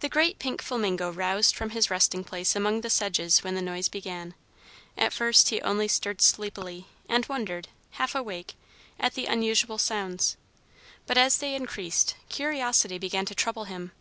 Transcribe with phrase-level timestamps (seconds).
[0.00, 3.88] The great pink flamingo roused from his resting place among the sedges when the noise
[3.88, 4.34] began.
[4.98, 8.52] At first he only stirred sleepily, and wondered, half awake,
[9.00, 10.36] at the unusual sounds;
[11.06, 13.92] but as they increased, curiosity began to trouble him.